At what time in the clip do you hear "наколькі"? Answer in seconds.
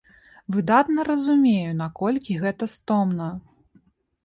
1.83-2.39